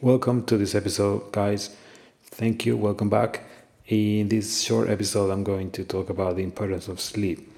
Welcome 0.00 0.44
to 0.44 0.56
this 0.56 0.76
episode, 0.76 1.32
guys. 1.32 1.74
Thank 2.22 2.64
you. 2.64 2.76
Welcome 2.76 3.08
back. 3.08 3.42
In 3.88 4.28
this 4.28 4.62
short 4.62 4.88
episode, 4.88 5.28
I'm 5.28 5.42
going 5.42 5.72
to 5.72 5.82
talk 5.82 6.08
about 6.08 6.36
the 6.36 6.44
importance 6.44 6.86
of 6.86 7.00
sleep. 7.00 7.52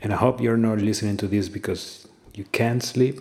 And 0.00 0.10
I 0.10 0.16
hope 0.16 0.40
you're 0.40 0.56
not 0.56 0.78
listening 0.78 1.18
to 1.18 1.28
this 1.28 1.50
because 1.50 2.08
you 2.32 2.44
can't 2.44 2.82
sleep. 2.82 3.20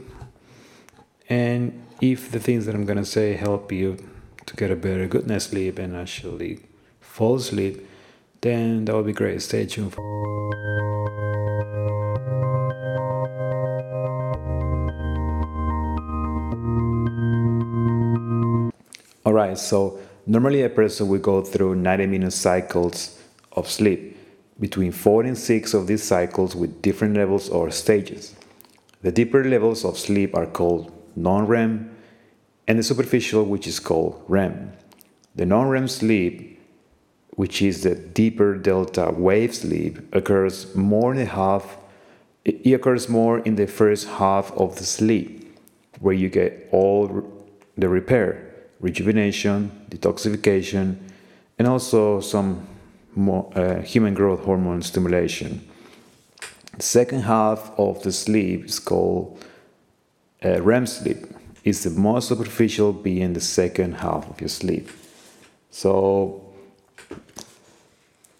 And 1.28 1.86
if 2.00 2.32
the 2.32 2.40
things 2.40 2.66
that 2.66 2.76
I'm 2.76 2.86
going 2.86 2.98
to 2.98 3.04
say 3.04 3.34
help 3.34 3.74
you 3.74 3.98
to 4.46 4.56
get 4.56 4.72
a 4.72 4.78
better 4.78 5.06
good 5.06 5.28
night's 5.28 5.48
sleep 5.48 5.78
and 5.78 5.94
actually 5.94 6.62
fall 7.02 7.36
asleep, 7.36 7.86
then 8.40 8.86
that 8.86 8.96
would 8.96 9.06
be 9.06 9.12
great. 9.12 9.42
Stay 9.42 9.66
tuned. 9.66 9.92
For 9.92 10.35
right, 19.36 19.58
so 19.58 20.00
normally 20.26 20.64
a 20.64 20.70
person 20.70 21.08
will 21.08 21.20
go 21.20 21.42
through 21.42 21.76
90 21.76 22.08
minute 22.08 22.32
cycles 22.32 23.22
of 23.52 23.70
sleep, 23.70 24.18
between 24.60 24.92
four 24.92 25.24
and 25.24 25.38
six 25.38 25.74
of 25.74 25.88
these 25.88 26.04
cycles 26.04 26.56
with 26.56 26.82
different 26.82 27.16
levels 27.16 27.50
or 27.50 27.70
stages. 27.70 28.34
The 29.02 29.12
deeper 29.12 29.44
levels 29.44 29.84
of 29.84 30.00
sleep 30.00 30.36
are 30.36 30.48
called 30.48 30.92
non 31.16 31.46
REM, 31.46 31.96
and 32.68 32.80
the 32.80 32.84
superficial, 32.84 33.44
which 33.44 33.68
is 33.68 33.80
called 33.80 34.24
REM. 34.28 34.72
The 35.36 35.46
non 35.46 35.68
REM 35.68 35.88
sleep, 35.88 36.60
which 37.32 37.62
is 37.62 37.84
the 37.84 37.96
deeper 37.96 38.56
delta 38.56 39.12
wave 39.12 39.54
sleep, 39.54 40.00
occurs 40.16 40.74
more 40.76 41.14
in 41.14 41.28
half. 41.28 41.78
It 42.46 42.74
occurs 42.74 43.10
more 43.10 43.40
in 43.40 43.56
the 43.56 43.68
first 43.68 44.08
half 44.08 44.52
of 44.54 44.78
the 44.78 44.86
sleep, 44.86 45.58
where 46.00 46.14
you 46.14 46.30
get 46.30 46.70
all 46.72 47.02
the 47.78 47.90
repair 47.90 48.55
rejuvenation, 48.80 49.72
detoxification, 49.90 50.98
and 51.58 51.68
also 51.68 52.20
some 52.20 52.68
more, 53.16 53.52
uh, 53.56 53.82
human 53.82 54.14
growth 54.14 54.44
hormone 54.44 54.82
stimulation. 54.82 55.68
The 56.78 56.84
second 56.84 57.22
half 57.22 57.72
of 57.78 58.04
the 58.04 58.12
sleep 58.12 58.66
is 58.66 58.80
called 58.80 59.44
uh, 60.44 60.62
REM 60.62 60.86
sleep. 60.86 61.26
It's 61.64 61.84
the 61.84 61.90
most 61.90 62.28
superficial, 62.28 62.94
being 62.94 63.34
the 63.34 63.42
second 63.42 63.94
half 63.94 64.30
of 64.30 64.40
your 64.40 64.50
sleep. 64.50 64.90
So, 65.72 66.54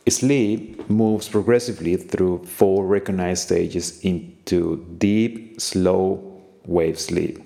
sleep 0.08 0.88
moves 0.90 1.28
progressively 1.28 1.96
through 1.96 2.46
four 2.46 2.86
recognized 2.86 3.44
stages 3.44 4.00
into 4.02 4.86
deep, 4.98 5.60
slow 5.60 6.42
wave 6.66 7.00
sleep. 7.00 7.42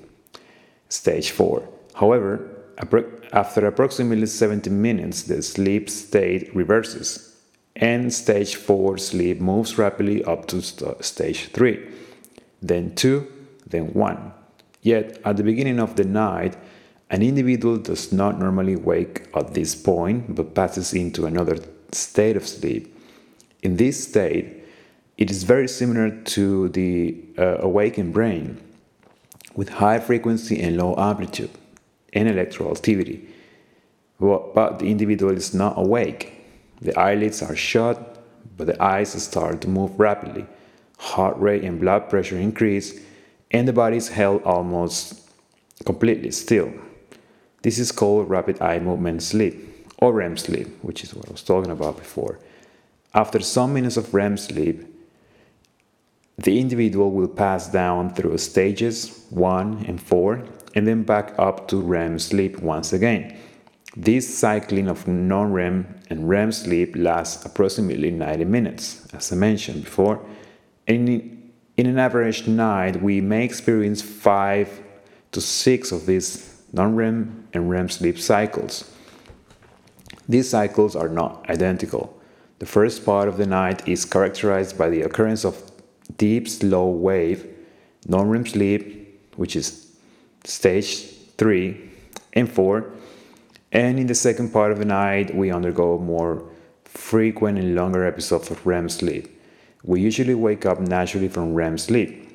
Stage 0.89 1.31
four. 1.31 1.67
However, 1.94 2.58
after 2.80 3.67
approximately 3.67 4.25
70 4.25 4.69
minutes, 4.69 5.23
the 5.23 5.41
sleep 5.41 5.89
state 5.89 6.53
reverses, 6.55 7.35
and 7.75 8.13
stage 8.13 8.55
4 8.55 8.97
sleep 8.97 9.39
moves 9.41 9.77
rapidly 9.77 10.23
up 10.23 10.47
to 10.47 10.61
st 10.61 11.03
stage 11.03 11.47
3, 11.47 11.88
then 12.61 12.95
2, 12.95 13.27
then 13.67 13.94
1. 13.94 14.33
Yet, 14.81 15.19
at 15.25 15.38
the 15.38 15.44
beginning 15.44 15.80
of 15.80 15.95
the 15.95 16.05
night, 16.05 16.55
an 17.09 17.22
individual 17.22 17.77
does 17.77 18.13
not 18.13 18.39
normally 18.39 18.75
wake 18.75 19.27
at 19.35 19.53
this 19.53 19.75
point 19.75 20.35
but 20.35 20.55
passes 20.55 20.94
into 20.94 21.25
another 21.25 21.57
state 21.91 22.38
of 22.38 22.47
sleep. 22.47 22.95
In 23.61 23.75
this 23.75 24.07
state, 24.07 24.63
it 25.17 25.30
is 25.30 25.44
very 25.44 25.67
similar 25.67 26.11
to 26.11 26.69
the 26.69 27.17
uh, 27.38 27.57
awakened 27.59 28.13
brain 28.13 28.61
with 29.55 29.67
high 29.67 30.00
frequency 30.00 30.61
and 30.61 30.77
low 30.77 30.95
amplitude 30.97 31.50
and 32.13 32.27
electrical 32.27 32.71
activity. 32.71 33.27
But 34.19 34.79
the 34.79 34.85
individual 34.85 35.35
is 35.35 35.53
not 35.53 35.77
awake. 35.77 36.33
The 36.81 36.97
eyelids 36.97 37.41
are 37.41 37.55
shut, 37.55 38.21
but 38.57 38.67
the 38.67 38.81
eyes 38.81 39.11
start 39.21 39.61
to 39.61 39.67
move 39.67 39.99
rapidly. 39.99 40.45
Heart 40.97 41.38
rate 41.38 41.63
and 41.63 41.79
blood 41.79 42.09
pressure 42.09 42.38
increase, 42.38 43.00
and 43.51 43.67
the 43.67 43.73
body 43.73 43.97
is 43.97 44.09
held 44.09 44.44
almost 44.44 45.29
completely 45.85 46.31
still. 46.31 46.73
This 47.61 47.79
is 47.79 47.91
called 47.91 48.29
rapid 48.29 48.61
eye 48.61 48.79
movement 48.79 49.23
sleep, 49.23 49.88
or 49.97 50.13
REM 50.13 50.38
sleep, 50.38 50.67
which 50.81 51.03
is 51.03 51.13
what 51.13 51.28
I 51.28 51.31
was 51.31 51.41
talking 51.41 51.72
about 51.72 51.97
before. 51.97 52.39
After 53.13 53.39
some 53.39 53.73
minutes 53.73 53.97
of 53.97 54.13
REM 54.13 54.38
sleep, 54.38 54.85
the 56.38 56.59
individual 56.59 57.11
will 57.11 57.28
pass 57.28 57.67
down 57.69 58.13
through 58.13 58.38
stages 58.38 59.25
1 59.29 59.85
and 59.88 60.01
4 60.01 60.44
and 60.75 60.88
then 60.88 61.03
back 61.03 61.34
up 61.38 61.68
to 61.69 61.81
REM 61.81 62.19
sleep 62.19 62.59
once 62.59 62.94
again. 62.94 63.38
This 63.96 64.38
cycling 64.38 64.88
of 64.88 65.07
non 65.07 65.52
REM 65.52 66.00
and 66.09 66.30
REM 66.30 66.52
sleep 66.52 66.96
lasts 66.96 67.46
approximately 67.46 68.12
90 68.12 68.46
minutes, 68.46 69.08
as 69.13 69.31
I 69.31 69.35
mentioned 69.35 69.84
before. 69.84 70.24
And 70.88 71.09
in 71.78 71.85
an 71.85 71.97
average 71.97 72.47
night, 72.47 73.02
we 73.02 73.22
may 73.22 73.44
experience 73.44 74.02
five 74.02 74.81
to 75.31 75.41
six 75.41 75.91
of 75.91 76.06
these 76.06 76.62
non 76.72 76.96
REM 76.96 77.47
and 77.53 77.69
REM 77.69 77.90
sleep 77.90 78.19
cycles. 78.19 78.91
These 80.28 80.50
cycles 80.50 80.96
are 80.96 81.09
not 81.09 81.50
identical. 81.50 82.16
The 82.59 82.66
first 82.66 83.03
part 83.03 83.28
of 83.28 83.38
the 83.38 83.47
night 83.47 83.88
is 83.88 84.06
characterized 84.06 84.78
by 84.78 84.90
the 84.90 85.02
occurrence 85.02 85.44
of 85.46 85.72
deep, 86.18 86.47
slow 86.47 86.90
wave, 86.90 87.47
non 88.08 88.29
REM 88.29 88.46
sleep, 88.46 89.29
which 89.35 89.56
is 89.56 89.88
stage 90.44 91.05
3 91.38 91.89
and 92.33 92.51
4. 92.51 92.91
And 93.72 94.00
in 94.00 94.07
the 94.07 94.16
second 94.16 94.51
part 94.51 94.72
of 94.72 94.79
the 94.79 94.85
night, 94.85 95.35
we 95.35 95.51
undergo 95.51 95.97
more 96.00 96.44
frequent 96.85 97.59
and 97.59 97.75
longer 97.75 98.05
episodes 98.05 98.49
of 98.49 98.66
REM 98.66 98.89
sleep. 98.89 99.39
We 99.83 100.01
usually 100.01 100.33
wake 100.33 100.66
up 100.66 100.79
naturally 100.79 101.28
from 101.28 101.53
REM 101.53 101.78
sleep. 101.78 102.25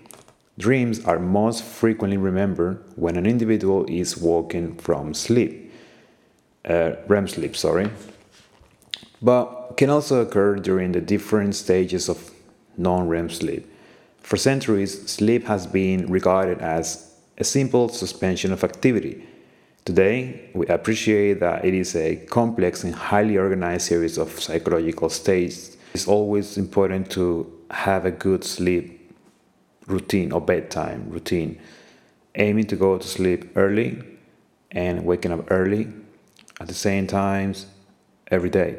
Dreams 0.56 1.04
are 1.04 1.18
most 1.18 1.64
frequently 1.64 2.16
remembered 2.16 2.84
when 2.94 3.16
an 3.16 3.26
individual 3.26 3.84
is 3.88 4.16
woken 4.16 4.76
from 4.76 5.12
sleep, 5.12 5.72
uh, 6.64 6.92
REM 7.08 7.26
sleep, 7.26 7.56
sorry, 7.56 7.90
but 9.20 9.76
can 9.76 9.90
also 9.90 10.20
occur 10.20 10.54
during 10.54 10.92
the 10.92 11.00
different 11.00 11.56
stages 11.56 12.08
of 12.08 12.30
non 12.76 13.08
REM 13.08 13.28
sleep. 13.30 13.68
For 14.20 14.36
centuries, 14.36 15.10
sleep 15.10 15.44
has 15.46 15.66
been 15.66 16.06
regarded 16.06 16.60
as 16.60 17.13
a 17.38 17.44
simple 17.44 17.88
suspension 17.88 18.52
of 18.52 18.62
activity. 18.64 19.26
Today, 19.84 20.50
we 20.54 20.66
appreciate 20.68 21.40
that 21.40 21.64
it 21.64 21.74
is 21.74 21.94
a 21.94 22.16
complex 22.16 22.84
and 22.84 22.94
highly 22.94 23.36
organized 23.36 23.86
series 23.86 24.16
of 24.18 24.40
psychological 24.40 25.10
states. 25.10 25.76
It's 25.92 26.08
always 26.08 26.56
important 26.56 27.10
to 27.12 27.52
have 27.70 28.06
a 28.06 28.10
good 28.10 28.44
sleep 28.44 29.12
routine 29.86 30.32
or 30.32 30.40
bedtime 30.40 31.10
routine, 31.10 31.60
aiming 32.36 32.66
to 32.68 32.76
go 32.76 32.96
to 32.96 33.06
sleep 33.06 33.52
early 33.56 34.02
and 34.70 35.04
waking 35.04 35.32
up 35.32 35.50
early 35.50 35.92
at 36.60 36.68
the 36.68 36.74
same 36.74 37.06
times 37.06 37.66
every 38.30 38.50
day. 38.50 38.78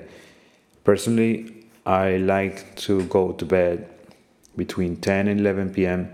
Personally, 0.83 1.67
I 1.85 2.17
like 2.17 2.75
to 2.77 3.03
go 3.03 3.31
to 3.33 3.45
bed 3.45 3.89
between 4.55 4.95
10 4.95 5.27
and 5.27 5.39
11 5.39 5.73
p.m. 5.73 6.11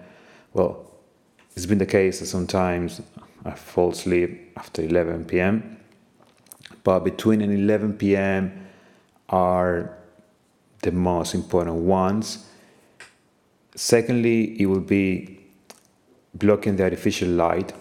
Well, 0.53 0.90
it's 1.55 1.65
been 1.65 1.77
the 1.77 1.85
case 1.85 2.19
that 2.19 2.27
sometimes 2.27 3.01
I 3.45 3.51
fall 3.51 3.91
asleep 3.91 4.53
after 4.55 4.81
11 4.81 5.25
p.m. 5.25 5.77
But 6.83 6.99
between 7.01 7.41
and 7.41 7.53
11 7.53 7.97
p.m. 7.97 8.67
are 9.29 9.97
the 10.81 10.91
most 10.91 11.35
important 11.35 11.77
ones. 11.77 12.45
Secondly, 13.75 14.59
it 14.61 14.65
will 14.65 14.79
be 14.79 15.39
blocking 16.33 16.75
the 16.75 16.83
artificial 16.83 17.29
light, 17.29 17.73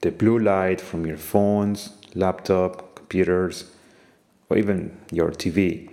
the 0.00 0.10
blue 0.10 0.38
light 0.38 0.80
from 0.80 1.06
your 1.06 1.16
phones, 1.16 1.90
laptop, 2.14 2.94
computers, 2.96 3.70
or 4.48 4.56
even 4.56 4.96
your 5.10 5.30
TV. 5.30 5.90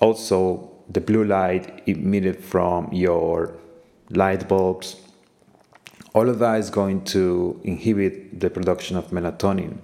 Also, 0.00 0.70
the 0.88 1.00
blue 1.00 1.24
light 1.24 1.82
emitted 1.86 2.42
from 2.42 2.92
your 2.92 3.56
light 4.10 4.48
bulbs, 4.48 4.96
all 6.16 6.30
of 6.30 6.38
that 6.38 6.58
is 6.58 6.70
going 6.70 7.04
to 7.04 7.60
inhibit 7.62 8.40
the 8.40 8.48
production 8.48 8.96
of 8.96 9.08
melatonin. 9.08 9.76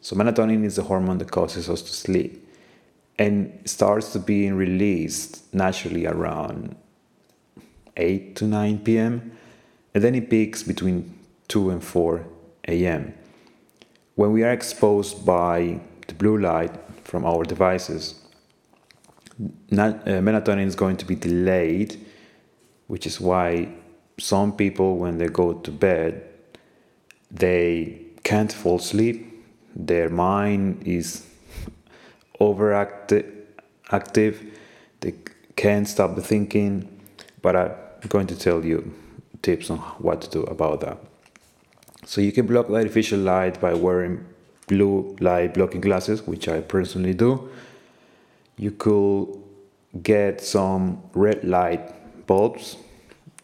So, 0.00 0.14
melatonin 0.14 0.64
is 0.64 0.76
the 0.76 0.84
hormone 0.84 1.18
that 1.18 1.32
causes 1.32 1.68
us 1.68 1.82
to 1.82 1.92
sleep 1.92 2.48
and 3.18 3.58
starts 3.64 4.12
to 4.12 4.20
be 4.20 4.52
released 4.52 5.52
naturally 5.52 6.06
around 6.06 6.76
8 7.96 8.36
to 8.36 8.44
9 8.44 8.78
p.m. 8.84 9.32
and 9.94 10.04
then 10.04 10.14
it 10.14 10.30
peaks 10.30 10.62
between 10.62 11.12
2 11.48 11.70
and 11.70 11.82
4 11.82 12.24
a.m. 12.68 13.12
When 14.14 14.30
we 14.30 14.44
are 14.44 14.52
exposed 14.52 15.26
by 15.26 15.80
the 16.06 16.14
blue 16.14 16.38
light 16.38 16.72
from 17.02 17.24
our 17.24 17.42
devices, 17.42 18.14
uh, 19.72 19.76
melatonin 20.28 20.66
is 20.66 20.76
going 20.76 20.98
to 20.98 21.04
be 21.04 21.16
delayed, 21.16 21.98
which 22.86 23.08
is 23.08 23.20
why 23.20 23.74
some 24.18 24.56
people 24.56 24.96
when 24.98 25.18
they 25.18 25.28
go 25.28 25.54
to 25.54 25.70
bed 25.70 26.30
they 27.34 27.98
can't 28.22 28.52
fall 28.52 28.76
asleep. 28.76 29.44
Their 29.74 30.08
mind 30.08 30.86
is 30.86 31.26
overactive. 32.40 33.30
Active. 33.90 34.58
They 35.00 35.14
can't 35.56 35.86
stop 35.88 36.16
thinking. 36.20 36.88
But 37.42 37.56
I'm 37.56 37.72
going 38.08 38.28
to 38.28 38.38
tell 38.38 38.64
you 38.64 38.94
tips 39.42 39.68
on 39.68 39.78
what 39.98 40.22
to 40.22 40.30
do 40.30 40.42
about 40.44 40.80
that. 40.82 40.98
So 42.06 42.20
you 42.20 42.32
can 42.32 42.46
block 42.46 42.68
the 42.68 42.74
artificial 42.74 43.18
light 43.18 43.60
by 43.60 43.74
wearing 43.74 44.24
blue 44.68 45.16
light 45.20 45.54
blocking 45.54 45.80
glasses, 45.80 46.22
which 46.22 46.48
I 46.48 46.60
personally 46.60 47.14
do. 47.14 47.50
You 48.56 48.70
could 48.70 49.42
get 50.02 50.40
some 50.40 51.02
red 51.14 51.44
light 51.44 52.26
bulbs, 52.26 52.76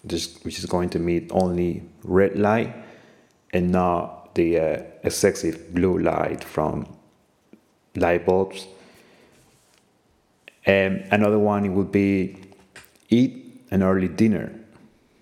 just, 0.06 0.44
which 0.44 0.58
is 0.58 0.66
going 0.66 0.88
to 0.90 0.98
meet 0.98 1.30
only 1.32 1.82
red 2.02 2.38
light 2.38 2.74
and 3.52 3.70
not 3.70 4.34
the 4.34 4.58
uh, 4.58 4.82
excessive 5.02 5.74
blue 5.74 5.98
light 5.98 6.44
from 6.44 6.86
light 7.96 8.24
bulbs. 8.24 8.66
And 10.64 11.06
another 11.10 11.38
one 11.38 11.74
would 11.74 11.90
be 11.90 12.36
eat 13.08 13.64
an 13.70 13.82
early 13.82 14.08
dinner, 14.08 14.52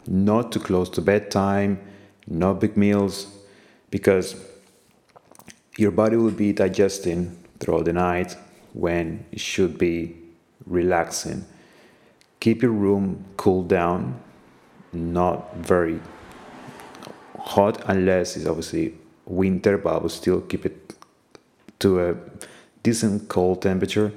not 0.07 0.53
too 0.53 0.61
close 0.61 0.89
to 0.91 1.01
bedtime, 1.01 1.81
no 2.27 2.55
big 2.55 2.77
meals, 2.77 3.27
because 3.91 4.37
your 5.77 5.91
body 5.91 6.17
will 6.17 6.31
be 6.31 6.53
digesting 6.53 7.39
throughout 7.61 7.85
the 7.85 7.93
night 7.93 8.37
when 8.73 9.25
it 9.33 9.41
should 9.41 9.79
be 9.79 10.17
relaxing. 10.67 11.45
Keep 12.41 12.63
your 12.63 12.73
room 12.73 13.25
cool 13.37 13.63
down, 13.63 14.21
not 14.93 15.57
very 15.57 16.01
hot 17.39 17.83
unless 17.87 18.37
it's 18.37 18.47
obviously 18.47 18.95
winter, 19.27 19.79
but 19.79 19.97
I 19.97 19.99
will 19.99 20.09
still 20.09 20.41
keep 20.41 20.67
it 20.67 20.95
to 21.81 22.01
a 22.01 22.17
decent 22.83 23.29
cold 23.29 23.63
temperature. 23.63 24.13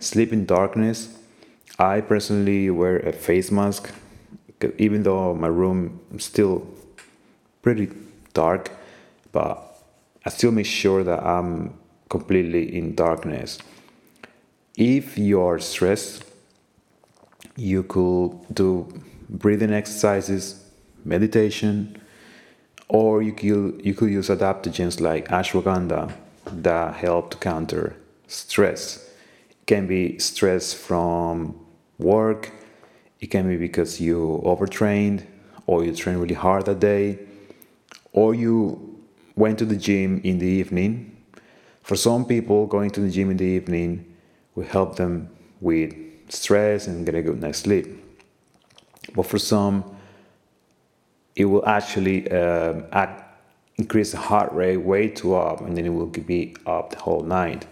Sleep 0.00 0.32
in 0.32 0.46
darkness. 0.46 1.16
I 1.78 2.00
personally 2.00 2.70
wear 2.70 2.98
a 2.98 3.12
face 3.12 3.50
mask, 3.50 3.90
even 4.78 5.02
though 5.02 5.34
my 5.34 5.48
room 5.48 6.00
is 6.14 6.24
still 6.24 6.66
pretty 7.62 7.90
dark, 8.34 8.70
but 9.32 9.82
I 10.24 10.30
still 10.30 10.52
make 10.52 10.66
sure 10.66 11.02
that 11.04 11.24
I'm 11.24 11.74
completely 12.08 12.76
in 12.76 12.94
darkness. 12.94 13.58
If 14.76 15.18
you're 15.18 15.58
stressed, 15.58 16.24
you 17.56 17.82
could 17.82 18.54
do 18.54 18.86
breathing 19.32 19.72
exercises, 19.72 20.62
meditation, 21.04 22.00
or 22.88 23.22
you 23.22 23.32
could, 23.32 23.80
you 23.84 23.94
could 23.94 24.10
use 24.10 24.28
adaptogens 24.28 25.00
like 25.00 25.28
ashwagandha 25.28 26.12
that 26.46 26.94
help 26.94 27.30
to 27.30 27.36
counter 27.38 27.96
stress. 28.26 29.10
It 29.50 29.66
can 29.66 29.86
be 29.86 30.18
stress 30.18 30.74
from 30.74 31.58
work, 31.98 32.52
it 33.20 33.28
can 33.28 33.48
be 33.48 33.56
because 33.56 34.00
you 34.00 34.42
overtrained 34.44 35.26
or 35.66 35.84
you 35.84 35.94
train 35.94 36.18
really 36.18 36.34
hard 36.34 36.66
that 36.66 36.80
day, 36.80 37.18
or 38.12 38.34
you 38.34 39.00
went 39.36 39.58
to 39.60 39.64
the 39.64 39.76
gym 39.76 40.20
in 40.24 40.38
the 40.38 40.46
evening. 40.46 41.16
For 41.82 41.96
some 41.96 42.24
people, 42.24 42.66
going 42.66 42.90
to 42.90 43.00
the 43.00 43.10
gym 43.10 43.30
in 43.30 43.36
the 43.36 43.44
evening 43.44 44.16
will 44.54 44.66
help 44.66 44.96
them 44.96 45.30
with 45.60 45.94
stress 46.28 46.88
and 46.88 47.06
get 47.06 47.14
a 47.14 47.22
good 47.22 47.40
night's 47.40 47.60
sleep. 47.60 48.01
But 49.14 49.26
for 49.26 49.38
some, 49.38 49.84
it 51.34 51.44
will 51.46 51.66
actually 51.66 52.30
uh, 52.30 52.82
act, 52.92 53.24
increase 53.76 54.12
the 54.12 54.18
heart 54.18 54.52
rate 54.52 54.78
way 54.78 55.08
too 55.08 55.34
up, 55.34 55.60
and 55.60 55.76
then 55.76 55.86
it 55.86 55.90
will 55.90 56.06
be 56.06 56.56
up 56.66 56.90
the 56.90 56.98
whole 56.98 57.22
night. 57.22 57.66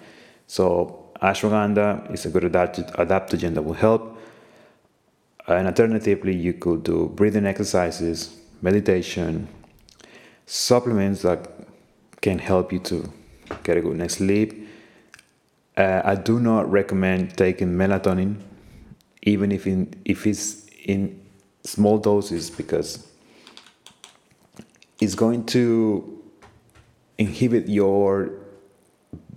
So 0.47 1.11
ashwagandha 1.23 2.13
is 2.13 2.27
a 2.27 2.31
good 2.31 2.45
adaptogen 2.45 3.55
that 3.55 3.63
will 3.63 3.75
help. 3.75 4.19
And 5.47 5.67
alternatively, 5.67 6.35
you 6.35 6.53
could 6.53 6.85
do 6.85 7.11
breathing 7.15 7.47
exercises, 7.47 8.37
meditation, 8.63 9.49
supplements 10.47 11.23
that 11.23 11.49
can 12.21 12.39
help 12.39 12.73
you 12.73 12.79
to 12.81 13.13
get 13.63 13.77
a 13.77 13.81
good 13.81 13.97
night's 13.97 14.15
sleep. 14.15 14.69
Uh, 15.77 16.03
I 16.05 16.15
do 16.15 16.41
not 16.41 16.71
recommend 16.71 17.37
taking 17.37 17.69
melatonin, 17.69 18.41
even 19.23 19.51
if 19.53 19.67
in 19.67 19.95
if 20.05 20.27
it's 20.27 20.67
in 20.85 21.20
small 21.65 21.99
doses, 21.99 22.51
because 22.51 23.07
it's 25.01 25.15
going 25.15 25.45
to 25.47 26.23
inhibit 27.19 27.69
your 27.69 28.31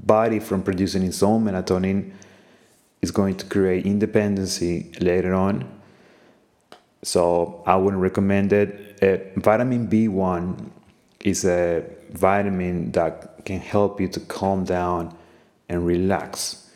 body 0.05 0.39
from 0.39 0.61
producing 0.61 1.03
its 1.03 1.23
own 1.23 1.43
melatonin. 1.43 2.11
It's 3.01 3.11
going 3.11 3.35
to 3.35 3.45
create 3.45 3.85
independency 3.85 4.91
later 4.99 5.33
on. 5.33 5.69
So 7.03 7.63
I 7.65 7.75
wouldn't 7.75 8.01
recommend 8.01 8.53
it. 8.53 9.03
Uh, 9.03 9.39
vitamin 9.39 9.87
B1 9.87 10.69
is 11.21 11.43
a 11.45 11.83
vitamin 12.11 12.91
that 12.93 13.45
can 13.45 13.59
help 13.59 13.99
you 13.99 14.07
to 14.07 14.19
calm 14.21 14.63
down 14.63 15.15
and 15.67 15.85
relax. 15.85 16.71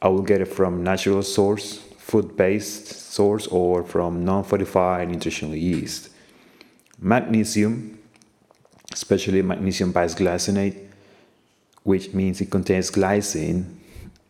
I 0.00 0.08
will 0.08 0.22
get 0.22 0.40
it 0.40 0.46
from 0.46 0.82
natural 0.82 1.22
source, 1.22 1.80
food-based 2.12 2.86
source, 3.16 3.46
or 3.46 3.82
from 3.82 4.24
non-fortified 4.24 5.08
nutritional 5.08 5.54
yeast. 5.54 6.10
Magnesium, 6.98 7.98
especially 8.92 9.42
magnesium 9.42 9.92
bisglycinate, 9.92 10.78
which 11.82 12.12
means 12.14 12.40
it 12.40 12.50
contains 12.50 12.90
glycine, 12.90 13.64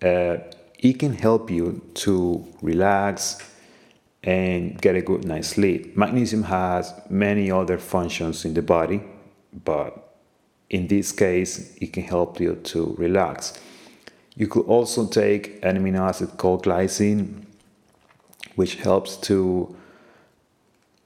uh, 0.02 0.36
it 0.78 0.98
can 0.98 1.12
help 1.12 1.50
you 1.50 1.82
to 1.94 2.46
relax 2.62 3.16
and 4.22 4.80
get 4.80 4.94
a 4.96 5.02
good 5.02 5.24
night's 5.24 5.48
sleep. 5.48 5.96
Magnesium 5.96 6.44
has 6.44 6.94
many 7.10 7.50
other 7.50 7.78
functions 7.78 8.44
in 8.44 8.54
the 8.54 8.62
body 8.62 9.00
but 9.52 10.16
in 10.70 10.86
this 10.86 11.12
case, 11.12 11.76
it 11.80 11.92
can 11.92 12.04
help 12.04 12.40
you 12.40 12.56
to 12.56 12.94
relax. 12.98 13.60
You 14.34 14.48
could 14.48 14.64
also 14.66 15.06
take 15.06 15.62
an 15.62 15.76
amino 15.76 16.08
acid 16.08 16.38
called 16.38 16.64
glycine, 16.64 17.41
which 18.56 18.76
helps 18.76 19.16
to 19.16 19.74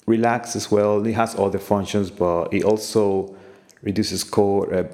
relax 0.06 0.56
as 0.56 0.70
well. 0.70 1.04
It 1.06 1.14
has 1.14 1.34
other 1.38 1.58
functions, 1.58 2.10
but 2.10 2.52
it 2.52 2.64
also 2.64 3.34
reduces 3.82 4.24
core 4.24 4.72
uh, 4.72 4.84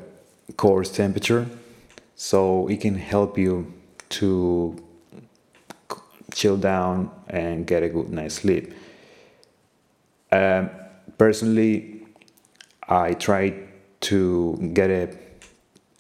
core 0.57 0.85
temperature, 0.85 1.47
so 2.17 2.69
it 2.69 2.81
can 2.81 2.95
help 2.95 3.39
you 3.39 3.73
to 4.11 4.77
chill 6.35 6.57
down 6.57 7.11
and 7.29 7.67
get 7.67 7.83
a 7.83 7.89
good 7.89 8.11
night's 8.11 8.37
sleep. 8.37 8.73
Um, 10.31 10.71
personally, 11.19 12.07
I 12.89 13.15
try 13.15 13.55
to 14.01 14.71
get 14.73 14.91
a 14.91 15.17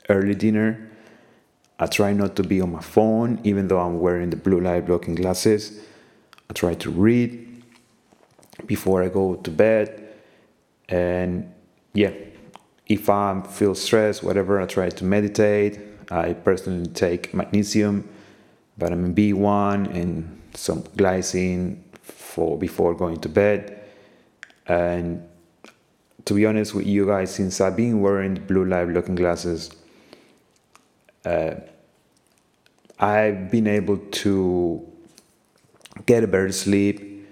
early 0.08 0.34
dinner. 0.34 0.90
I 1.78 1.86
try 1.86 2.12
not 2.12 2.36
to 2.36 2.42
be 2.42 2.60
on 2.60 2.72
my 2.72 2.80
phone, 2.80 3.40
even 3.44 3.68
though 3.68 3.80
I'm 3.80 4.00
wearing 4.00 4.30
the 4.30 4.36
blue 4.36 4.60
light 4.60 4.86
blocking 4.86 5.14
glasses. 5.14 5.80
I 6.52 6.54
try 6.54 6.74
to 6.74 6.90
read 6.90 7.64
before 8.66 9.02
I 9.02 9.08
go 9.08 9.36
to 9.36 9.50
bed. 9.50 10.06
And 10.86 11.50
yeah, 11.94 12.12
if 12.86 13.08
I 13.08 13.40
feel 13.40 13.74
stressed, 13.74 14.22
whatever, 14.22 14.60
I 14.60 14.66
try 14.66 14.90
to 14.90 15.04
meditate. 15.04 15.80
I 16.10 16.34
personally 16.34 16.88
take 16.88 17.32
magnesium, 17.32 18.06
vitamin 18.76 19.14
B1, 19.14 19.94
and 19.94 20.42
some 20.52 20.82
glycine 20.82 21.78
for 22.02 22.58
before 22.58 22.92
going 22.92 23.20
to 23.20 23.30
bed. 23.30 23.80
And 24.66 25.26
to 26.26 26.34
be 26.34 26.44
honest 26.44 26.74
with 26.74 26.86
you 26.86 27.06
guys, 27.06 27.34
since 27.34 27.62
I've 27.62 27.76
been 27.76 28.02
wearing 28.02 28.34
blue 28.34 28.66
light 28.66 28.88
looking 28.88 29.14
glasses, 29.14 29.70
uh, 31.24 31.54
I've 32.98 33.50
been 33.50 33.68
able 33.68 33.96
to 33.96 34.91
get 36.06 36.24
a 36.24 36.26
better 36.26 36.52
sleep 36.52 37.26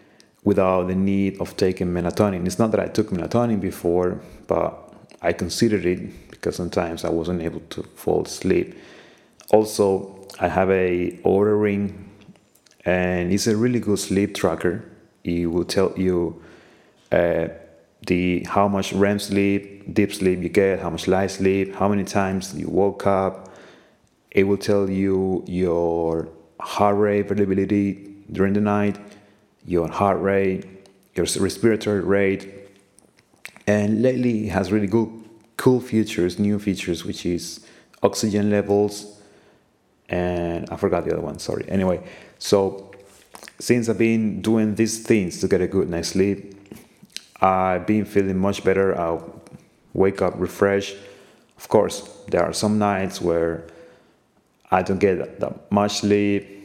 without 0.45 0.89
the 0.89 0.95
need 0.95 1.41
of 1.41 1.57
taking 1.57 1.89
melatonin. 1.89 2.47
It's 2.47 2.59
not 2.59 2.71
that 2.73 2.81
I 2.81 2.87
took 2.87 3.11
melatonin 3.11 3.61
before, 3.61 4.21
but 4.47 4.95
I 5.23 5.33
considered 5.33 5.85
it 5.85 6.31
because 6.31 6.57
sometimes 6.57 7.05
I 7.05 7.11
wasn't 7.11 7.43
able 7.43 7.61
to 7.61 7.83
fall 7.83 8.23
asleep. 8.23 8.75
Also, 9.53 10.27
I 10.39 10.49
have 10.49 10.71
a 10.71 11.19
Oura 11.25 11.61
ring, 11.61 12.11
and 12.85 13.33
it's 13.33 13.47
a 13.47 13.57
really 13.57 13.81
good 13.81 13.99
sleep 13.99 14.35
tracker. 14.35 14.85
It 15.25 15.47
will 15.47 15.65
tell 15.65 15.93
you. 15.97 16.43
Uh, 17.13 17.49
the 18.07 18.45
how 18.49 18.69
much 18.69 18.93
REM 18.93 19.19
sleep, 19.19 19.93
deep 19.93 20.13
sleep 20.13 20.43
you 20.43 20.49
get, 20.49 20.81
how 20.81 20.91
much 20.91 21.07
light 21.07 21.31
sleep, 21.31 21.75
how 21.75 21.89
many 21.89 22.05
times 22.05 22.55
you 22.55 22.69
woke 22.69 23.07
up. 23.07 23.53
It 24.31 24.45
will 24.45 24.57
tell 24.57 24.89
you 24.89 25.45
your 25.47 26.29
heart 26.61 26.97
rate 26.97 27.29
variability 27.29 28.10
during 28.33 28.53
the 28.53 28.61
night, 28.61 28.99
your 29.65 29.89
heart 29.89 30.21
rate, 30.21 30.65
your 31.15 31.27
respiratory 31.39 32.01
rate, 32.01 32.49
and 33.67 34.03
lately 34.03 34.47
it 34.47 34.51
has 34.51 34.73
really 34.73 34.87
good 34.87 35.09
cool 35.57 35.81
features, 35.81 36.39
new 36.39 36.59
features, 36.59 37.05
which 37.05 37.27
is 37.27 37.67
oxygen 38.03 38.51
levels, 38.51 39.21
and 40.09 40.69
I 40.71 40.77
forgot 40.77 41.05
the 41.05 41.13
other 41.13 41.23
one. 41.23 41.39
Sorry. 41.39 41.65
Anyway, 41.69 42.03
so 42.39 42.91
since 43.59 43.89
I've 43.89 43.99
been 43.99 44.41
doing 44.41 44.75
these 44.75 45.05
things 45.05 45.41
to 45.41 45.49
get 45.49 45.61
a 45.61 45.67
good 45.67 45.89
night's 45.89 46.09
sleep, 46.09 46.57
I've 47.41 47.87
been 47.87 48.05
feeling 48.05 48.39
much 48.39 48.65
better. 48.65 48.99
I 48.99 49.21
wake 49.93 50.23
up 50.23 50.35
refreshed. 50.37 50.97
Of 51.57 51.69
course, 51.69 52.09
there 52.29 52.43
are 52.43 52.53
some 52.53 52.79
nights 52.79 53.21
where 53.21 53.67
I 54.71 54.83
don't 54.83 54.99
get 54.99 55.41
that 55.41 55.71
much 55.71 55.99
sleep 56.01 56.57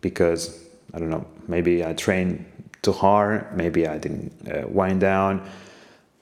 because 0.00 0.64
I 0.94 0.98
don't 0.98 1.10
know. 1.10 1.26
Maybe 1.48 1.84
I 1.84 1.92
train 1.92 2.46
too 2.82 2.92
hard. 2.92 3.56
Maybe 3.56 3.86
I 3.86 3.98
didn't 3.98 4.32
uh, 4.48 4.66
wind 4.68 5.00
down. 5.00 5.48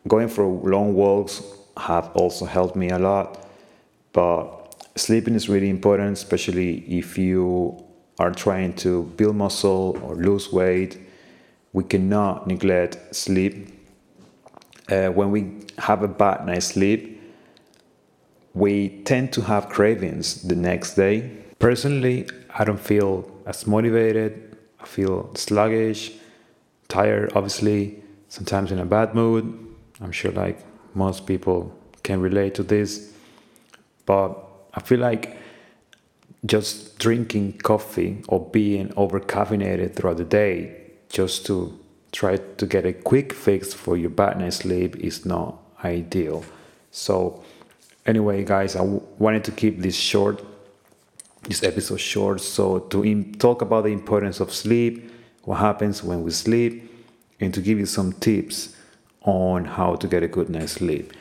Going 0.06 0.28
for 0.28 0.44
long 0.46 0.94
walks 0.94 1.42
have 1.76 2.10
also 2.14 2.44
helped 2.44 2.76
me 2.76 2.90
a 2.90 2.98
lot. 2.98 3.46
But 4.12 4.74
sleeping 4.96 5.34
is 5.34 5.48
really 5.48 5.68
important, 5.68 6.12
especially 6.14 6.78
if 6.98 7.16
you 7.18 7.84
are 8.18 8.32
trying 8.32 8.74
to 8.74 9.04
build 9.16 9.36
muscle 9.36 9.98
or 10.02 10.16
lose 10.16 10.52
weight. 10.52 10.98
We 11.72 11.84
cannot 11.84 12.46
neglect 12.46 13.14
sleep. 13.14 13.68
Uh, 14.90 15.08
when 15.08 15.30
we 15.30 15.52
have 15.78 16.02
a 16.02 16.08
bad 16.08 16.46
night's 16.46 16.66
sleep, 16.66 17.20
we 18.54 19.02
tend 19.04 19.32
to 19.34 19.42
have 19.42 19.68
cravings 19.68 20.42
the 20.42 20.56
next 20.56 20.94
day. 20.94 21.30
Personally, 21.58 22.28
I 22.54 22.64
don't 22.64 22.80
feel 22.80 23.30
as 23.46 23.66
motivated. 23.66 24.56
I 24.80 24.86
feel 24.86 25.34
sluggish, 25.34 26.12
tired, 26.88 27.32
obviously, 27.34 28.02
sometimes 28.28 28.70
in 28.70 28.78
a 28.78 28.84
bad 28.84 29.14
mood. 29.14 29.44
I'm 30.00 30.12
sure, 30.12 30.30
like 30.30 30.58
most 30.94 31.26
people, 31.26 31.76
can 32.04 32.20
relate 32.20 32.54
to 32.54 32.62
this. 32.62 33.12
But 34.06 34.38
I 34.74 34.80
feel 34.80 35.00
like 35.00 35.36
just 36.46 36.98
drinking 36.98 37.58
coffee 37.58 38.22
or 38.28 38.44
being 38.46 38.92
over 38.96 39.18
caffeinated 39.20 39.94
throughout 39.94 40.18
the 40.18 40.24
day 40.24 40.76
just 41.08 41.44
to 41.46 41.78
try 42.12 42.36
to 42.36 42.66
get 42.66 42.86
a 42.86 42.92
quick 42.92 43.32
fix 43.32 43.74
for 43.74 43.96
your 43.96 44.10
bad 44.10 44.38
night's 44.38 44.58
sleep 44.58 44.96
is 44.96 45.26
not 45.26 45.58
ideal. 45.84 46.44
So, 46.90 47.42
anyway, 48.06 48.44
guys, 48.44 48.76
I 48.76 48.80
w- 48.80 49.02
wanted 49.18 49.44
to 49.44 49.52
keep 49.52 49.80
this 49.80 49.96
short, 49.96 50.42
this 51.48 51.62
episode 51.62 51.98
short, 51.98 52.42
so 52.42 52.78
to 52.78 53.24
talk 53.38 53.62
about 53.62 53.84
the 53.84 53.90
importance 53.90 54.38
of 54.38 54.52
sleep, 54.52 55.10
what 55.44 55.56
happens 55.56 56.04
when 56.04 56.22
we 56.22 56.30
sleep, 56.30 56.92
and 57.40 57.54
to 57.54 57.62
give 57.62 57.78
you 57.78 57.86
some 57.86 58.12
tips 58.12 58.76
on 59.22 59.64
how 59.64 59.94
to 59.96 60.06
get 60.06 60.22
a 60.22 60.28
good 60.28 60.50
night's 60.50 60.72
sleep. 60.72 61.14